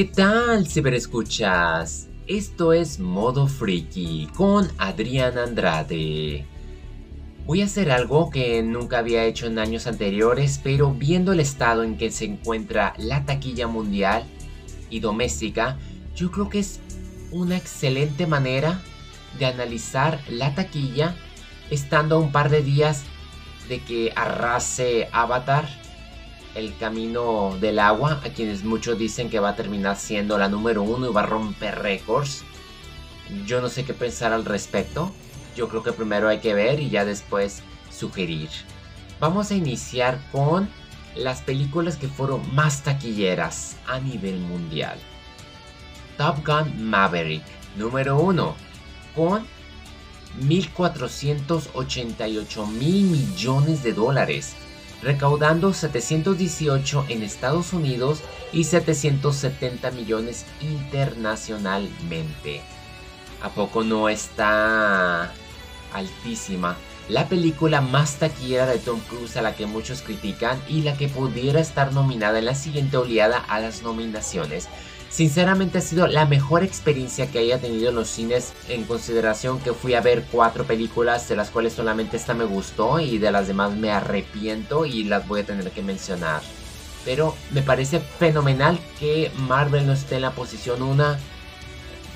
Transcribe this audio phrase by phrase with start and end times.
[0.00, 2.08] ¿Qué tal, ciberescuchas?
[2.26, 6.46] Esto es Modo Freaky con Adrián Andrade.
[7.44, 11.82] Voy a hacer algo que nunca había hecho en años anteriores, pero viendo el estado
[11.82, 14.24] en que se encuentra la taquilla mundial
[14.88, 15.76] y doméstica,
[16.16, 16.80] yo creo que es
[17.30, 18.80] una excelente manera
[19.38, 21.14] de analizar la taquilla
[21.68, 23.02] estando a un par de días
[23.68, 25.68] de que arrase Avatar
[26.54, 30.82] el camino del agua, a quienes muchos dicen que va a terminar siendo la número
[30.82, 32.44] uno y va a romper récords.
[33.46, 35.12] Yo no sé qué pensar al respecto.
[35.56, 38.48] Yo creo que primero hay que ver y ya después sugerir.
[39.20, 40.68] Vamos a iniciar con
[41.14, 44.98] las películas que fueron más taquilleras a nivel mundial.
[46.16, 47.42] Top Gun Maverick,
[47.76, 48.54] número uno,
[49.14, 49.44] con
[50.40, 54.56] 1.488 mil millones de dólares
[55.02, 58.20] recaudando 718 en Estados Unidos
[58.52, 62.60] y 770 millones internacionalmente.
[63.42, 65.32] ¿A poco no está
[65.92, 66.76] altísima?
[67.08, 71.08] La película más taquillera de Tom Cruise a la que muchos critican y la que
[71.08, 74.68] pudiera estar nominada en la siguiente oleada a las nominaciones
[75.10, 79.72] Sinceramente ha sido la mejor experiencia que haya tenido en los cines en consideración que
[79.72, 83.48] fui a ver cuatro películas de las cuales solamente esta me gustó y de las
[83.48, 86.42] demás me arrepiento y las voy a tener que mencionar.
[87.04, 91.16] Pero me parece fenomenal que Marvel no esté en la posición 1.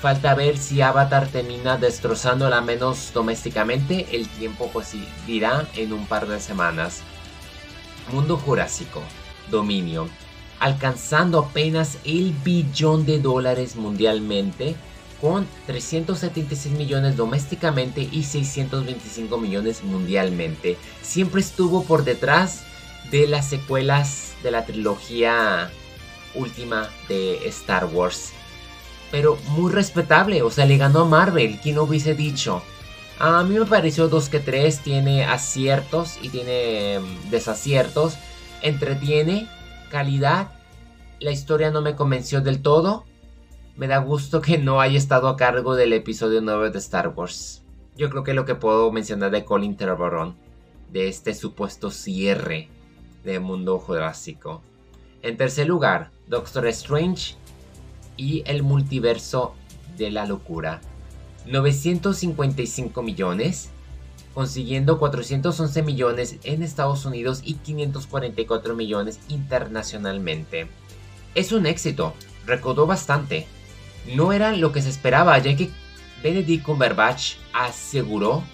[0.00, 4.06] Falta ver si Avatar termina destrozándola menos domésticamente.
[4.12, 4.92] El tiempo pues
[5.26, 7.00] dirá en un par de semanas.
[8.12, 9.02] Mundo Jurásico.
[9.50, 10.08] Dominio
[10.64, 14.76] alcanzando apenas el billón de dólares mundialmente,
[15.20, 20.78] con 376 millones domésticamente y 625 millones mundialmente.
[21.02, 22.62] Siempre estuvo por detrás
[23.10, 25.70] de las secuelas de la trilogía
[26.34, 28.32] última de Star Wars.
[29.10, 32.62] Pero muy respetable, o sea, le ganó a Marvel, quien no hubiese dicho.
[33.18, 38.16] A mí me pareció 2 que 3, tiene aciertos y tiene mm, desaciertos.
[38.62, 39.46] Entretiene,
[39.90, 40.53] calidad.
[41.24, 43.06] La historia no me convenció del todo.
[43.76, 47.62] Me da gusto que no haya estado a cargo del episodio 9 de Star Wars.
[47.96, 50.34] Yo creo que lo que puedo mencionar de Colin Trevorrow,
[50.92, 52.68] de este supuesto cierre
[53.24, 54.60] de Mundo Jurásico.
[55.22, 57.36] En tercer lugar, Doctor Strange
[58.18, 59.54] y el multiverso
[59.96, 60.82] de la locura.
[61.46, 63.70] 955 millones
[64.34, 70.68] consiguiendo 411 millones en Estados Unidos y 544 millones internacionalmente.
[71.34, 72.14] Es un éxito,
[72.46, 73.46] recaudó bastante.
[74.14, 75.70] No era lo que se esperaba, ya que
[76.22, 78.44] Benedict Cumberbatch aseguró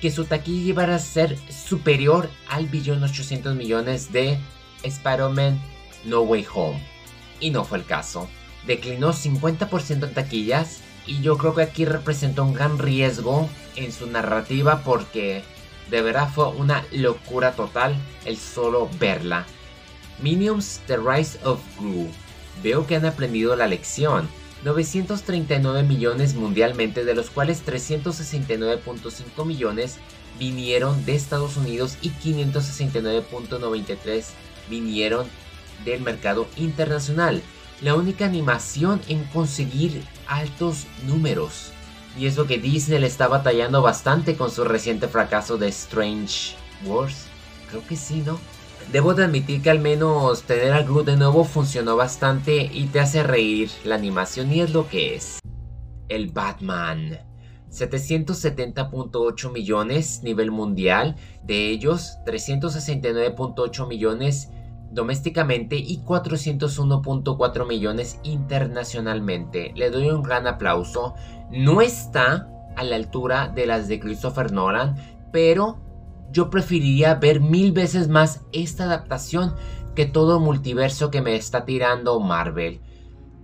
[0.00, 4.38] que su taquilla iba a ser superior al billón 800 millones de
[4.82, 5.60] Spider-Man
[6.04, 6.82] No Way Home.
[7.40, 8.28] Y no fue el caso.
[8.66, 14.06] Declinó 50% en taquillas y yo creo que aquí representó un gran riesgo en su
[14.06, 15.42] narrativa porque
[15.90, 19.46] de verdad fue una locura total el solo verla.
[20.20, 22.08] Minions The Rise of Gru.
[22.62, 24.28] Veo que han aprendido la lección.
[24.64, 29.98] 939 millones mundialmente, de los cuales 369.5 millones
[30.38, 34.24] vinieron de Estados Unidos y 569.93
[34.68, 35.28] vinieron
[35.84, 37.40] del mercado internacional.
[37.80, 41.70] La única animación en conseguir altos números.
[42.18, 47.26] Y eso que Disney le está batallando bastante con su reciente fracaso de Strange Wars.
[47.70, 48.40] Creo que sí, ¿no?
[48.92, 53.00] Debo de admitir que al menos tener a Groot de nuevo funcionó bastante y te
[53.00, 55.40] hace reír la animación y es lo que es.
[56.08, 57.18] El Batman.
[57.70, 64.50] 770.8 millones nivel mundial, de ellos 369.8 millones
[64.90, 69.72] domésticamente y 401.4 millones internacionalmente.
[69.76, 71.14] Le doy un gran aplauso.
[71.50, 74.96] No está a la altura de las de Christopher Nolan,
[75.32, 75.78] pero
[76.32, 79.54] yo preferiría ver mil veces más esta adaptación
[79.94, 82.80] que todo multiverso que me está tirando Marvel.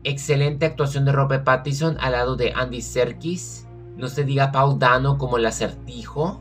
[0.04, 3.66] Excelente actuación de Robert Pattinson al lado de Andy Serkis.
[3.96, 6.40] No se diga Paul Dano como el acertijo.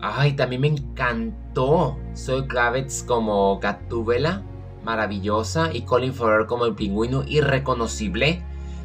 [0.00, 4.42] Ay, también me encantó Soy Kravitz como Gatúbela,
[4.84, 8.42] maravillosa, y Colin Farrell como el pingüino, irreconocible.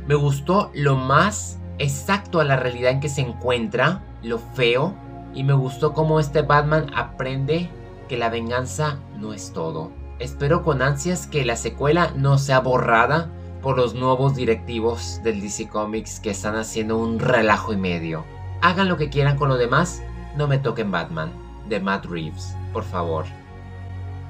[0.08, 4.96] Me gustó lo más exacto a la realidad en que se encuentra, lo feo,
[5.34, 7.70] y me gustó cómo este Batman aprende
[8.08, 9.92] que la venganza no es todo.
[10.20, 13.30] Espero con ansias que la secuela no sea borrada
[13.62, 18.24] por los nuevos directivos del DC Comics que están haciendo un relajo y medio.
[18.62, 20.02] Hagan lo que quieran con lo demás,
[20.36, 21.32] no me toquen Batman,
[21.70, 23.26] de Matt Reeves, por favor.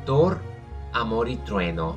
[0.05, 0.39] Thor,
[0.93, 1.95] Amor y Trueno.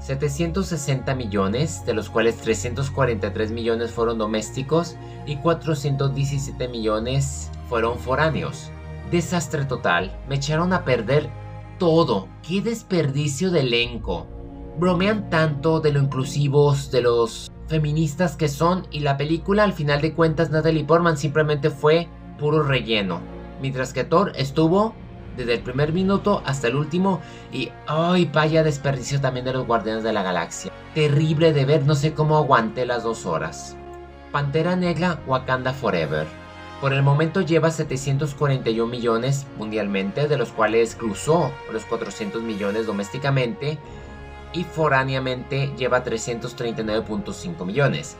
[0.00, 8.72] 760 millones, de los cuales 343 millones fueron domésticos y 417 millones fueron foráneos.
[9.12, 11.30] Desastre total, me echaron a perder
[11.78, 14.26] todo, qué desperdicio de elenco.
[14.76, 20.00] Bromean tanto de lo inclusivos, de los feministas que son y la película al final
[20.00, 22.08] de cuentas Natalie Portman simplemente fue
[22.40, 23.20] puro relleno.
[23.62, 24.92] Mientras que Thor estuvo
[25.36, 27.20] desde el primer minuto hasta el último
[27.52, 28.28] y ¡ay!
[28.32, 30.72] vaya desperdicio también de los Guardianes de la Galaxia.
[30.92, 33.76] Terrible de ver, no sé cómo aguanté las dos horas.
[34.32, 36.26] Pantera Negra Wakanda Forever.
[36.80, 43.78] Por el momento lleva 741 millones mundialmente, de los cuales cruzó los 400 millones domésticamente
[44.52, 48.16] y foráneamente lleva 339.5 millones.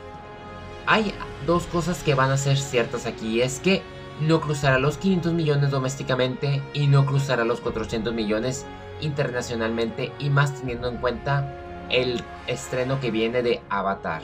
[0.87, 1.15] Hay
[1.47, 3.83] dos cosas que van a ser ciertas aquí, es que
[4.21, 8.67] no cruzará los 500 millones domésticamente y no cruzará los 400 millones
[9.01, 11.57] internacionalmente y más teniendo en cuenta
[11.89, 14.23] el estreno que viene de Avatar.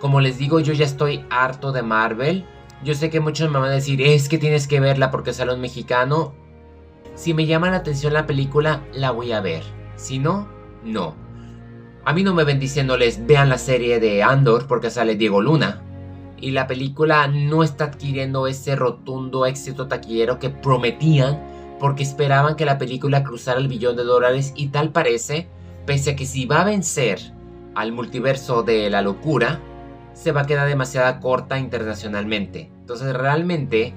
[0.00, 2.44] Como les digo, yo ya estoy harto de Marvel.
[2.84, 5.54] Yo sé que muchos me van a decir, es que tienes que verla porque sale
[5.54, 6.34] un mexicano.
[7.14, 9.62] Si me llama la atención la película, la voy a ver.
[9.96, 10.48] Si no,
[10.84, 11.14] no.
[12.04, 15.82] A mí no me ven diciéndoles, vean la serie de Andor porque sale Diego Luna
[16.42, 21.40] y la película no está adquiriendo ese rotundo éxito taquillero que prometían
[21.78, 25.48] porque esperaban que la película cruzara el billón de dólares y tal parece,
[25.86, 27.20] pese a que si va a vencer
[27.74, 29.60] al multiverso de la locura,
[30.14, 32.70] se va a quedar demasiado corta internacionalmente.
[32.80, 33.94] Entonces realmente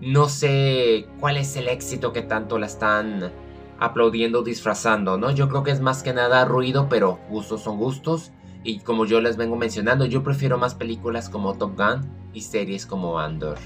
[0.00, 3.32] no sé cuál es el éxito que tanto la están
[3.78, 5.30] aplaudiendo, disfrazando, ¿no?
[5.30, 8.32] Yo creo que es más que nada ruido, pero gustos son gustos.
[8.64, 12.86] Y como yo les vengo mencionando, yo prefiero más películas como Top Gun y series
[12.86, 13.56] como Andor.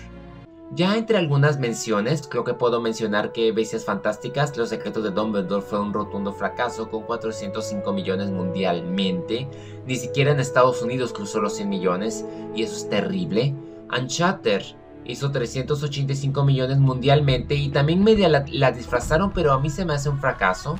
[0.74, 5.60] Ya entre algunas menciones, creo que puedo mencionar que Bestias Fantásticas, Los Secretos de Dumbledore
[5.60, 9.48] fue un rotundo fracaso con 405 millones mundialmente.
[9.86, 12.24] Ni siquiera en Estados Unidos cruzó los 100 millones
[12.54, 13.54] y eso es terrible.
[13.94, 14.62] Uncharted
[15.04, 19.92] hizo 385 millones mundialmente y también media la, la disfrazaron pero a mí se me
[19.92, 20.76] hace un fracaso.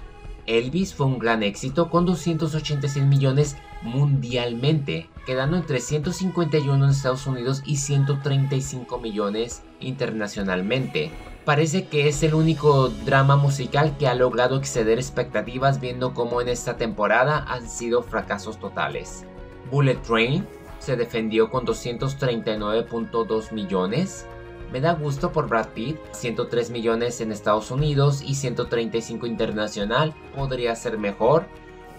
[0.47, 7.63] Elvis fue un gran éxito con 286 millones mundialmente, quedando en 351 en Estados Unidos
[7.65, 11.11] y 135 millones internacionalmente.
[11.45, 16.49] Parece que es el único drama musical que ha logrado exceder expectativas viendo cómo en
[16.49, 19.25] esta temporada han sido fracasos totales.
[19.71, 20.47] Bullet Train
[20.79, 24.27] se defendió con 239.2 millones,
[24.73, 30.75] me da gusto por Brad Pitt, 103 millones en Estados Unidos y 135 internacional, podría
[30.75, 31.45] ser mejor.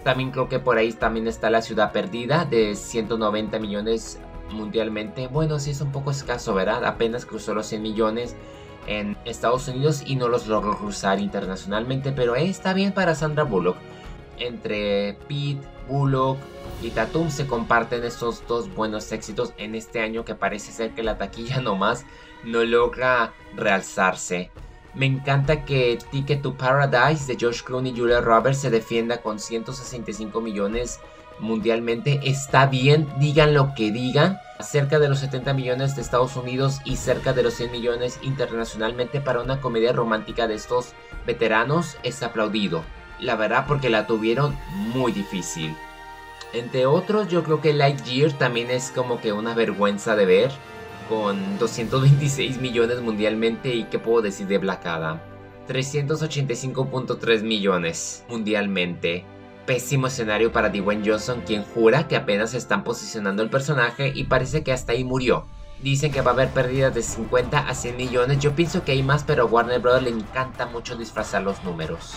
[0.02, 4.18] También creo que por ahí también está La Ciudad Perdida de 190 millones
[4.50, 5.28] mundialmente.
[5.28, 6.84] Bueno, sí es un poco escaso, ¿verdad?
[6.84, 8.34] Apenas cruzó los 100 millones
[8.86, 13.76] en Estados Unidos y no los logró cruzar internacionalmente, pero está bien para Sandra Bullock.
[14.38, 16.38] Entre Pitt, Bullock
[16.82, 21.02] y Tatum se comparten estos dos buenos éxitos en este año que parece ser que
[21.02, 22.04] la taquilla nomás
[22.44, 24.50] no logra realzarse.
[24.94, 29.40] Me encanta que Ticket to Paradise de George Clooney y Julia Roberts se defienda con
[29.40, 31.00] 165 millones
[31.40, 32.20] mundialmente.
[32.22, 34.38] Está bien, digan lo que digan.
[34.60, 39.20] Cerca de los 70 millones de Estados Unidos y cerca de los 100 millones internacionalmente
[39.20, 40.92] para una comedia romántica de estos
[41.26, 42.84] veteranos es aplaudido.
[43.20, 44.56] La verdad porque la tuvieron
[44.94, 45.76] muy difícil.
[46.52, 50.50] Entre otros yo creo que Lightyear también es como que una vergüenza de ver
[51.08, 55.20] con 226 millones mundialmente y qué puedo decir de Black Adam.
[55.68, 59.24] 385.3 millones mundialmente.
[59.66, 64.62] Pésimo escenario para Dwayne Johnson, quien jura que apenas están posicionando el personaje y parece
[64.62, 65.46] que hasta ahí murió.
[65.84, 68.38] Dicen que va a haber pérdidas de 50 a 100 millones.
[68.38, 70.02] Yo pienso que hay más, pero a Warner Bros.
[70.02, 72.14] le encanta mucho disfrazar los números.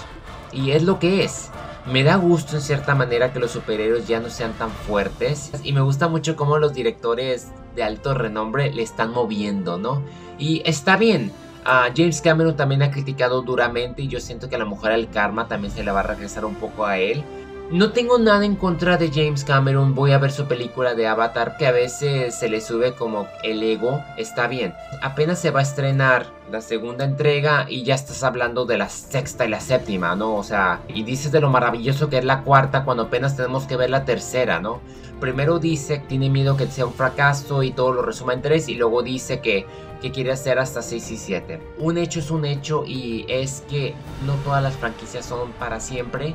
[0.53, 1.49] Y es lo que es.
[1.85, 5.51] Me da gusto en cierta manera que los superhéroes ya no sean tan fuertes.
[5.65, 10.01] Y me gusta mucho cómo los directores de alto renombre le están moviendo, ¿no?
[10.39, 11.33] Y está bien.
[11.65, 15.09] Uh, James Cameron también ha criticado duramente y yo siento que a lo mejor el
[15.09, 17.21] karma también se le va a regresar un poco a él.
[17.69, 21.57] No tengo nada en contra de James Cameron, voy a ver su película de Avatar
[21.57, 24.73] que a veces se le sube como el ego, está bien.
[25.01, 29.45] Apenas se va a estrenar la segunda entrega y ya estás hablando de la sexta
[29.45, 30.35] y la séptima, ¿no?
[30.35, 33.75] O sea, y dices de lo maravilloso que es la cuarta cuando apenas tenemos que
[33.75, 34.79] ver la tercera, ¿no?
[35.19, 38.69] Primero dice que tiene miedo que sea un fracaso y todo lo resuma en tres
[38.69, 39.65] y luego dice que,
[40.01, 41.59] que quiere hacer hasta 6 y 7.
[41.79, 43.93] Un hecho es un hecho y es que
[44.25, 46.33] no todas las franquicias son para siempre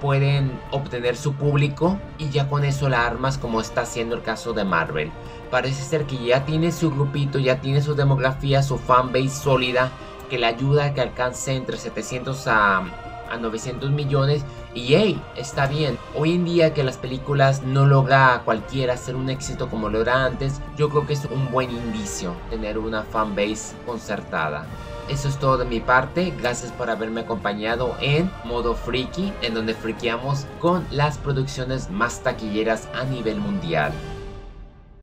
[0.00, 4.52] pueden obtener su público y ya con eso la armas como está haciendo el caso
[4.52, 5.10] de Marvel.
[5.50, 9.90] Parece ser que ya tiene su grupito, ya tiene su demografía, su fanbase sólida
[10.28, 12.82] que le ayuda a que alcance entre 700 a
[13.30, 15.98] a 900 millones y hey, está bien.
[16.14, 20.24] Hoy en día que las películas no logra cualquiera hacer un éxito como lo era
[20.24, 24.66] antes, yo creo que es un buen indicio tener una fanbase concertada.
[25.08, 29.74] Eso es todo de mi parte, gracias por haberme acompañado en Modo Freaky, en donde
[29.74, 33.92] friqueamos con las producciones más taquilleras a nivel mundial.